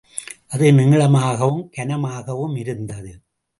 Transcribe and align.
அது 0.47 0.71
நீளமாகவும், 0.71 1.61
கனமாகவும் 1.77 2.57
இருந்தது. 2.57 3.13